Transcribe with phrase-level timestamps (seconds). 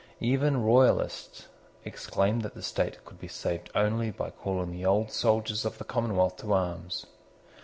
[0.19, 1.45] Even Royalists
[1.85, 5.83] exclaimed that the state could be saved only by calling the old soldiers of the
[5.85, 7.05] Commonwealth to arms.